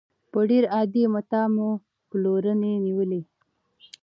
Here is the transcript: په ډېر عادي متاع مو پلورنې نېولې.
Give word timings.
په 0.31 0.39
ډېر 0.49 0.63
عادي 0.75 1.03
متاع 1.13 1.45
مو 1.55 1.69
پلورنې 2.09 2.73
نېولې. 2.85 3.21